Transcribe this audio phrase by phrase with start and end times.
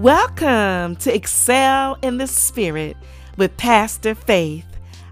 [0.00, 2.96] Welcome to Excel in the Spirit
[3.36, 4.64] with Pastor Faith.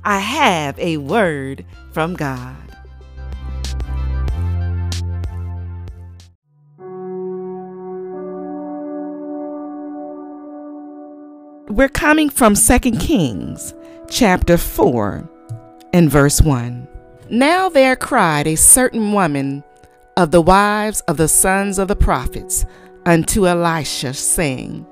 [0.03, 2.57] I have a word from God.
[11.69, 13.75] We're coming from 2 Kings
[14.09, 15.29] chapter 4
[15.93, 16.89] and verse 1.
[17.29, 19.65] Now there cried a certain woman
[20.17, 22.65] of the wives of the sons of the prophets
[23.09, 24.87] unto Elisha, saying,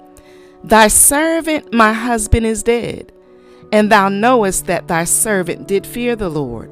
[0.65, 3.13] Thy servant my husband is dead,
[3.71, 6.71] and thou knowest that thy servant did fear the Lord,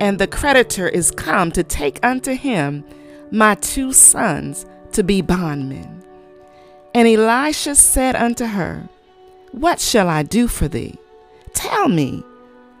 [0.00, 2.84] and the creditor is come to take unto him
[3.30, 6.02] my two sons to be bondmen.
[6.92, 8.88] And Elisha said unto her,
[9.52, 10.96] What shall I do for thee?
[11.54, 12.24] Tell me,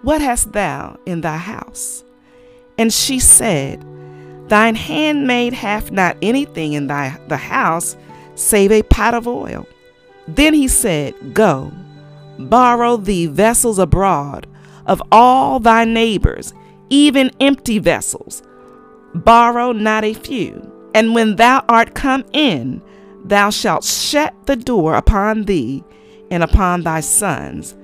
[0.02, 2.02] what hast thou in thy house?
[2.76, 3.84] And she said,
[4.50, 7.96] Thine handmaid hath not anything in thy the house
[8.34, 9.64] save a pot of oil.
[10.26, 11.72] Then he said, Go,
[12.36, 14.48] borrow thee vessels abroad
[14.86, 16.52] of all thy neighbors,
[16.88, 18.42] even empty vessels.
[19.14, 20.68] Borrow not a few.
[20.96, 22.82] And when thou art come in,
[23.24, 25.84] thou shalt shut the door upon thee
[26.28, 27.76] and upon thy sons,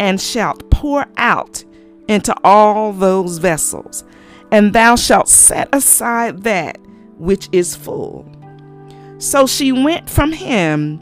[0.00, 1.62] and shalt pour out
[2.08, 4.02] into all those vessels
[4.50, 6.78] and thou shalt set aside that
[7.18, 8.26] which is full.
[9.18, 11.00] So she went from him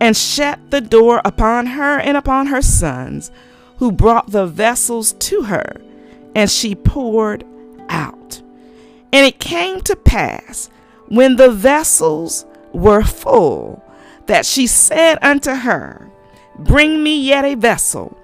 [0.00, 3.30] and shut the door upon her and upon her sons,
[3.78, 5.80] who brought the vessels to her,
[6.34, 7.44] and she poured
[7.88, 8.42] out.
[9.12, 10.68] And it came to pass,
[11.08, 13.82] when the vessels were full,
[14.26, 16.10] that she said unto her,
[16.58, 18.16] Bring me yet a vessel.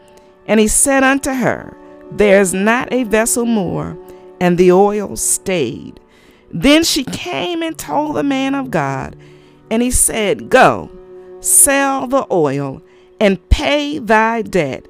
[0.46, 1.76] And he said unto her,
[2.10, 3.96] There is not a vessel more
[4.40, 6.00] and the oil stayed.
[6.50, 9.16] Then she came and told the man of God,
[9.70, 10.90] and he said, Go,
[11.40, 12.82] sell the oil,
[13.20, 14.86] and pay thy debt,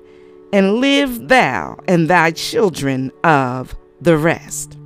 [0.52, 4.78] and live thou and thy children of the rest.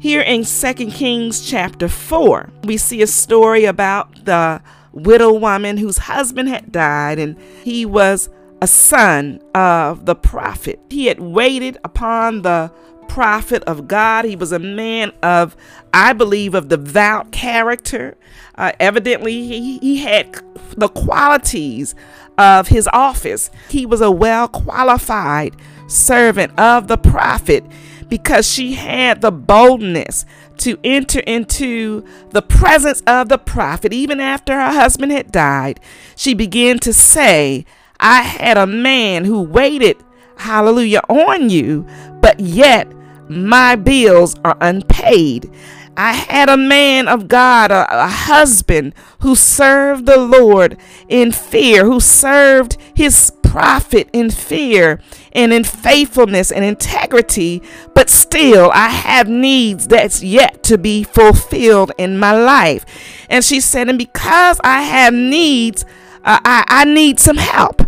[0.00, 4.62] Here in 2 Kings chapter 4, we see a story about the
[4.92, 8.28] widow woman whose husband had died, and he was
[8.60, 10.80] a son of the prophet.
[10.90, 12.72] He had waited upon the
[13.08, 14.24] prophet of God.
[14.24, 15.56] He was a man of,
[15.92, 18.16] I believe, of devout character.
[18.54, 20.42] Uh, evidently, he, he had
[20.76, 21.94] the qualities
[22.36, 23.50] of his office.
[23.68, 25.56] He was a well qualified
[25.88, 27.64] servant of the prophet
[28.08, 30.24] because she had the boldness
[30.58, 33.92] to enter into the presence of the prophet.
[33.92, 35.80] Even after her husband had died,
[36.16, 37.64] she began to say,
[38.00, 39.96] I had a man who waited,
[40.36, 41.86] hallelujah, on you,
[42.20, 42.92] but yet
[43.28, 45.50] my bills are unpaid.
[45.96, 50.78] I had a man of God, a, a, husband who served the Lord
[51.08, 55.00] in fear, who served his prophet in fear
[55.32, 57.62] and in faithfulness and integrity,
[57.94, 62.84] but still I have needs that's yet to be fulfilled in my life.
[63.28, 65.84] And she said, and because I have needs,
[66.24, 67.82] uh, I, I need some help.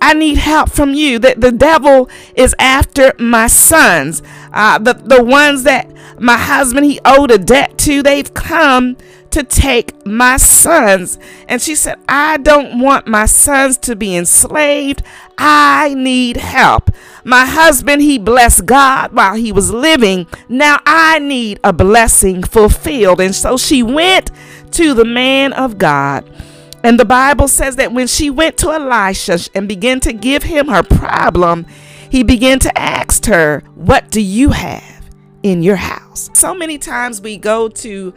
[0.00, 1.18] I need help from you.
[1.18, 4.22] That the devil is after my sons,
[4.54, 8.02] uh, the the ones that my husband he owed a debt to.
[8.02, 8.96] They've come
[9.34, 11.18] to take my sons.
[11.48, 15.02] And she said, I don't want my sons to be enslaved.
[15.36, 16.92] I need help.
[17.24, 20.28] My husband, he blessed God while he was living.
[20.48, 23.20] Now I need a blessing fulfilled.
[23.20, 24.30] And so she went
[24.70, 26.30] to the man of God.
[26.84, 30.68] And the Bible says that when she went to Elisha and began to give him
[30.68, 31.66] her problem,
[32.14, 35.10] he began to ask her, What do you have
[35.42, 36.30] in your house?
[36.32, 38.14] So many times we go to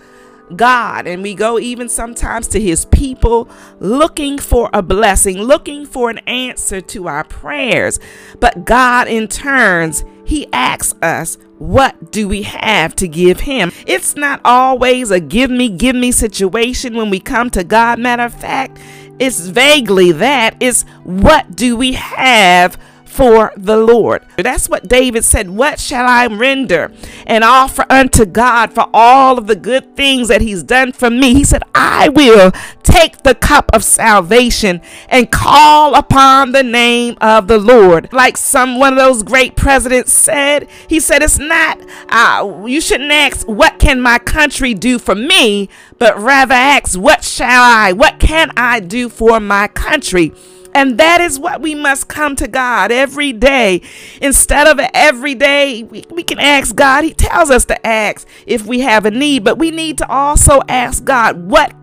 [0.56, 3.50] God and we go even sometimes to his people
[3.80, 8.00] looking for a blessing, looking for an answer to our prayers.
[8.40, 13.72] But God, in turns, he asks us, what do we have to give him?
[13.88, 17.98] It's not always a give me, give me situation when we come to God.
[17.98, 18.78] Matter of fact,
[19.18, 20.56] it's vaguely that.
[20.60, 22.78] It's what do we have
[23.18, 24.24] for the Lord.
[24.38, 25.50] That's what David said.
[25.50, 26.92] What shall I render
[27.26, 31.34] and offer unto God for all of the good things that He's done for me?
[31.34, 32.52] He said, I will
[32.84, 38.14] take the cup of salvation and call upon the name of the Lord.
[38.14, 41.80] Like some one of those great presidents said, he said, It's not,
[42.10, 45.70] uh, you shouldn't ask, What can my country do for me?
[46.00, 50.34] but rather ask, What shall I, what can I do for my country?
[50.78, 53.82] And that is what we must come to God every day.
[54.22, 57.04] Instead of every day, we, we can ask God.
[57.04, 60.62] He tells us to ask if we have a need, but we need to also
[60.70, 61.74] ask God, what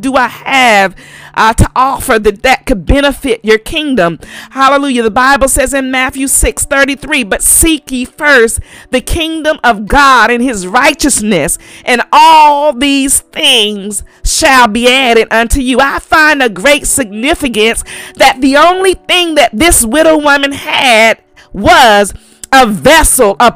[0.00, 0.94] do I have
[1.36, 4.18] uh, to offer that that could benefit your kingdom?
[4.50, 5.02] Hallelujah.
[5.02, 8.60] The Bible says in Matthew 6 33, but seek ye first
[8.90, 15.60] the kingdom of God and his righteousness, and all these things shall be added unto
[15.60, 15.80] you.
[15.80, 17.84] I find a great significance
[18.16, 21.22] that the only thing that this widow woman had
[21.52, 22.12] was
[22.52, 23.52] a vessel, a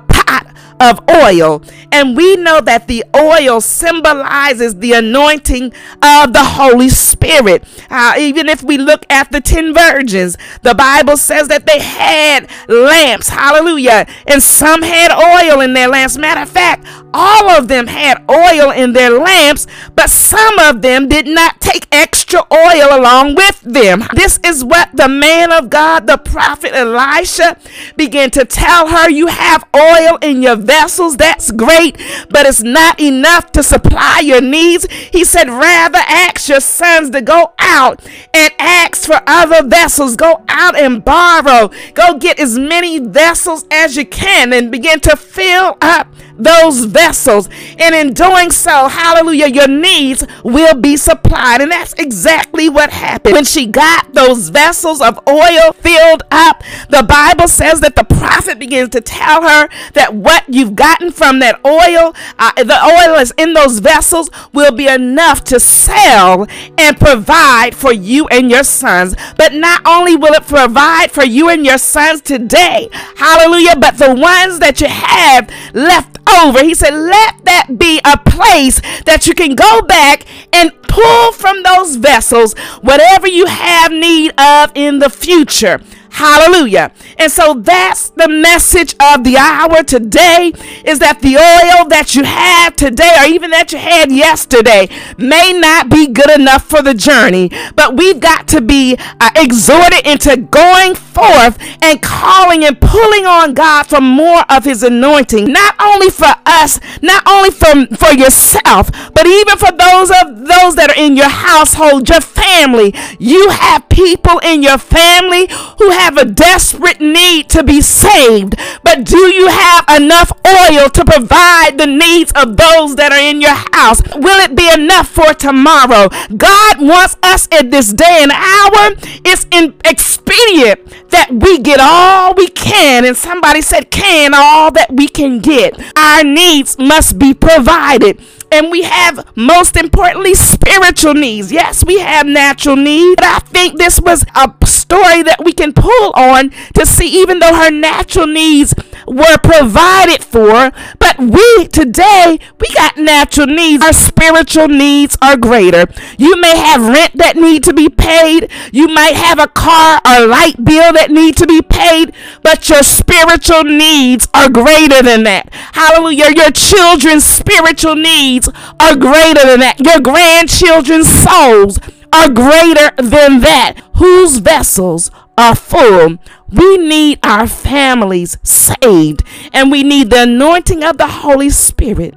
[0.81, 1.63] of oil.
[1.91, 5.73] And we know that the oil symbolizes the anointing
[6.03, 7.65] of the Holy Spirit.
[7.91, 12.49] Uh, even if we look at the 10 virgins, the Bible says that they had
[12.69, 13.29] lamps.
[13.29, 14.07] Hallelujah.
[14.27, 16.19] And some had oil in their lamps.
[16.19, 19.67] Matter of fact, all of them had oil in their lamps,
[19.97, 24.05] but some of them did not take extra oil along with them.
[24.15, 27.57] This is what the man of God, the prophet Elisha,
[27.97, 29.09] began to tell her.
[29.09, 31.97] You have oil in your vessels, that's great,
[32.31, 34.87] but it's not enough to supply your needs.
[34.93, 40.15] He said, rather ask your sons to go out and ask for other vessels.
[40.15, 41.71] Go out and borrow.
[41.95, 46.07] Go get as many vessels as you can and begin to fill up
[46.39, 47.49] those vessels.
[47.79, 51.61] And in doing so, hallelujah, your needs will be supplied.
[51.61, 53.35] And that's exactly what happened.
[53.35, 58.59] When she got those vessels of oil filled up, the Bible says that the prophet
[58.59, 63.33] begins to tell her that what you've gotten from that oil, uh, the oil is
[63.37, 66.47] in those vessels, will be enough to sell
[66.77, 69.15] and provide for you and your sons.
[69.37, 74.15] But not only will it provide for you and your sons today, hallelujah, but the
[74.15, 76.63] ones that you have left over.
[76.63, 81.63] He said, let that be a place that you can go back and pull from
[81.63, 85.81] those vessels whatever you have need of in the future.
[86.11, 86.91] Hallelujah.
[87.19, 90.53] And so that's the message of the hour today
[90.85, 95.53] is that the oil that you have today or even that you had yesterday may
[95.53, 100.37] not be good enough for the journey, but we've got to be uh, exhorted into
[100.37, 106.11] going forth and calling and pulling on God for more of his anointing, not only
[106.11, 111.01] for us, not only for, for yourself, but even for those of those that are
[111.03, 112.95] in your household, your family.
[113.19, 115.49] You have people in your family
[115.79, 121.05] who have a desperate need to be saved, but do you have enough oil to
[121.05, 124.01] provide the needs of those that are in your house?
[124.15, 126.09] Will it be enough for tomorrow?
[126.37, 128.95] God wants us at this day and hour.
[129.25, 129.47] It's
[129.85, 130.81] expedient
[131.11, 133.05] that we get all we can.
[133.05, 135.81] And somebody said, can all that we can get.
[135.97, 138.21] Our needs must be provided
[138.51, 141.53] and we have most importantly spiritual needs.
[141.53, 145.73] Yes, we have natural needs, but I think this was a story that we can
[145.73, 148.75] pull on to see even though her natural needs
[149.07, 153.85] were provided for, but we today we got natural needs.
[153.85, 155.87] Our spiritual needs are greater.
[156.19, 158.51] You may have rent that need to be paid.
[158.73, 162.13] You might have a car or light bill that need to be paid,
[162.43, 165.49] but your spiritual needs are greater than that.
[165.73, 166.31] Hallelujah.
[166.35, 168.49] Your children's spiritual needs
[168.81, 169.81] are greater than that.
[169.81, 171.79] Your grandchildren's souls
[172.13, 173.75] are greater than that.
[173.97, 176.19] Whose vessels are full.
[176.51, 182.15] We need our families saved, and we need the anointing of the Holy Spirit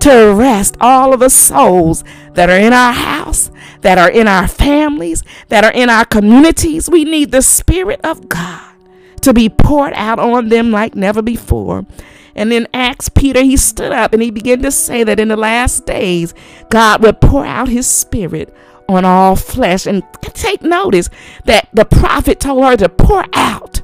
[0.00, 2.04] to arrest all of the souls
[2.34, 6.90] that are in our house, that are in our families, that are in our communities.
[6.90, 8.74] We need the Spirit of God
[9.22, 11.86] to be poured out on them like never before.
[12.34, 15.36] And in Acts, Peter, he stood up and he began to say that in the
[15.36, 16.34] last days,
[16.68, 18.54] God would pour out his spirit
[18.90, 19.86] on all flesh.
[19.86, 21.08] And take notice
[21.44, 23.80] that the prophet told her to pour out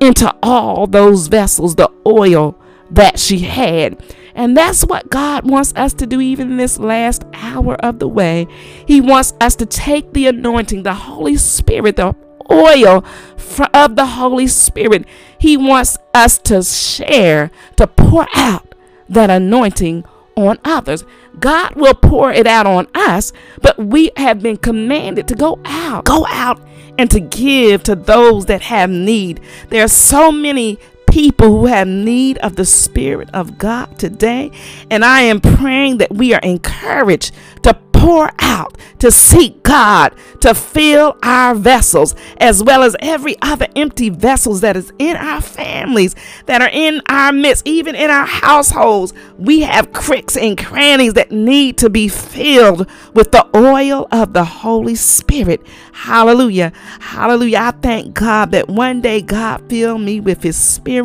[0.00, 2.58] into all those vessels the oil
[2.90, 4.02] that she had.
[4.34, 8.08] And that's what God wants us to do, even in this last hour of the
[8.08, 8.46] way.
[8.86, 12.14] He wants us to take the anointing, the Holy Spirit, the
[12.50, 13.04] oil
[13.74, 15.06] of the Holy Spirit.
[15.38, 18.74] He wants us to share, to pour out
[19.08, 20.04] that anointing
[20.36, 21.04] on others.
[21.38, 26.04] God will pour it out on us, but we have been commanded to go out,
[26.04, 26.60] go out
[26.98, 29.40] and to give to those that have need.
[29.70, 30.78] There are so many
[31.12, 34.50] people who have need of the Spirit of God today,
[34.90, 37.32] and I am praying that we are encouraged
[37.64, 43.68] to pour out, to seek God, to fill our vessels, as well as every other
[43.76, 46.16] empty vessels that is in our families,
[46.46, 49.12] that are in our midst, even in our households.
[49.38, 54.44] We have cricks and crannies that need to be filled with the oil of the
[54.44, 55.60] Holy Spirit.
[55.92, 56.72] Hallelujah.
[57.00, 57.58] Hallelujah.
[57.58, 61.01] I thank God that one day God filled me with His Spirit,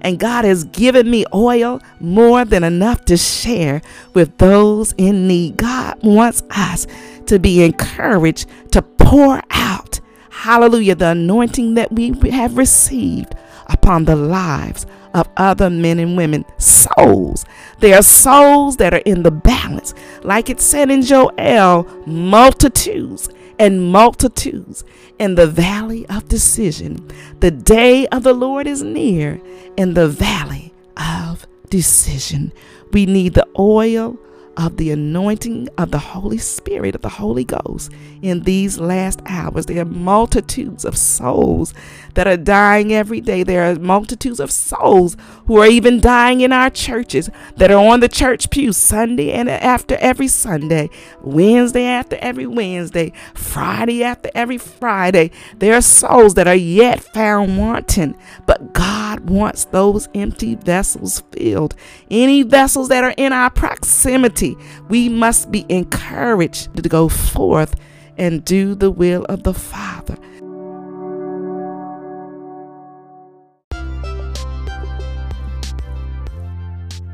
[0.00, 3.82] and God has given me oil more than enough to share
[4.14, 5.56] with those in need.
[5.56, 6.86] God wants us
[7.26, 10.00] to be encouraged to pour out,
[10.30, 13.34] hallelujah, the anointing that we have received
[13.66, 17.44] upon the lives of other men and women, souls.
[17.80, 19.94] They are souls that are in the balance.
[20.22, 23.28] Like it said in Joel, multitudes
[23.58, 24.84] and multitudes
[25.18, 27.08] in the valley of decision.
[27.40, 29.40] The day of the Lord is near
[29.76, 32.52] in the valley of decision.
[32.92, 34.18] We need the oil
[34.58, 39.66] of the anointing of the Holy Spirit, of the Holy Ghost in these last hours.
[39.66, 41.72] There are multitudes of souls
[42.14, 43.44] that are dying every day.
[43.44, 48.00] There are multitudes of souls who are even dying in our churches that are on
[48.00, 50.90] the church pew Sunday and after every Sunday,
[51.22, 55.30] Wednesday after every Wednesday, Friday after every Friday.
[55.58, 61.76] There are souls that are yet found wanting, but God wants those empty vessels filled.
[62.10, 64.47] Any vessels that are in our proximity
[64.88, 67.74] we must be encouraged to go forth
[68.16, 70.16] and do the will of the Father.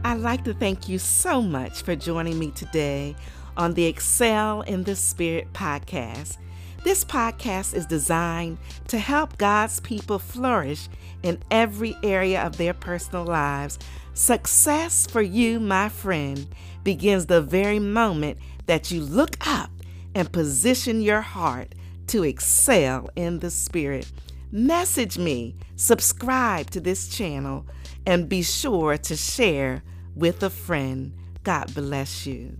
[0.07, 3.17] I'd like to thank you so much for joining me today
[3.57, 6.37] on the Excel in the Spirit podcast.
[6.85, 10.91] This podcast is designed to help God's people flourish
[11.23, 13.79] in every area of their personal lives.
[14.13, 16.47] Success for you, my friend,
[16.83, 18.37] begins the very moment
[18.67, 19.71] that you look up
[20.15, 21.75] and position your heart
[22.09, 24.13] to excel in the Spirit.
[24.53, 27.65] Message me, subscribe to this channel,
[28.05, 29.83] and be sure to share
[30.15, 31.15] with a friend.
[31.45, 32.59] God bless you.